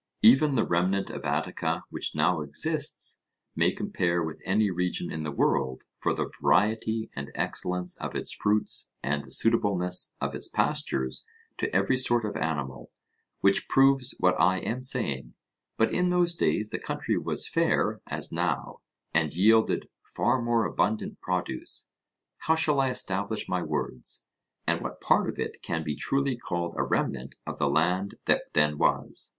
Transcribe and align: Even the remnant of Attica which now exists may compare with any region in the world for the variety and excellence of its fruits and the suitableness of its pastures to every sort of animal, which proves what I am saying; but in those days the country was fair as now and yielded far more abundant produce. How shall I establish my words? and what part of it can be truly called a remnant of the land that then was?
Even 0.23 0.55
the 0.55 0.65
remnant 0.65 1.11
of 1.11 1.23
Attica 1.25 1.83
which 1.91 2.15
now 2.15 2.41
exists 2.41 3.21
may 3.55 3.71
compare 3.71 4.23
with 4.23 4.41
any 4.45 4.71
region 4.71 5.11
in 5.11 5.21
the 5.21 5.29
world 5.31 5.83
for 5.99 6.11
the 6.11 6.31
variety 6.41 7.11
and 7.15 7.29
excellence 7.35 7.95
of 7.99 8.15
its 8.15 8.33
fruits 8.33 8.89
and 9.03 9.23
the 9.23 9.29
suitableness 9.29 10.15
of 10.19 10.33
its 10.33 10.47
pastures 10.47 11.23
to 11.59 11.71
every 11.75 11.97
sort 11.97 12.25
of 12.25 12.35
animal, 12.35 12.89
which 13.41 13.69
proves 13.69 14.15
what 14.17 14.33
I 14.39 14.57
am 14.57 14.81
saying; 14.81 15.35
but 15.77 15.93
in 15.93 16.09
those 16.09 16.33
days 16.33 16.71
the 16.71 16.79
country 16.79 17.15
was 17.19 17.47
fair 17.47 18.01
as 18.07 18.31
now 18.31 18.79
and 19.13 19.35
yielded 19.35 19.87
far 20.01 20.41
more 20.41 20.65
abundant 20.65 21.21
produce. 21.21 21.85
How 22.39 22.55
shall 22.55 22.79
I 22.81 22.89
establish 22.89 23.47
my 23.47 23.61
words? 23.61 24.23
and 24.65 24.81
what 24.81 24.99
part 24.99 25.29
of 25.29 25.37
it 25.37 25.61
can 25.61 25.83
be 25.83 25.95
truly 25.95 26.37
called 26.37 26.73
a 26.75 26.81
remnant 26.83 27.35
of 27.45 27.59
the 27.59 27.69
land 27.69 28.15
that 28.25 28.51
then 28.55 28.79
was? 28.79 29.29